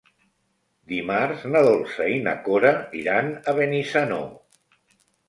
[0.93, 2.71] Dimarts na Dolça i na Cora
[3.03, 4.19] iran a Benissanó.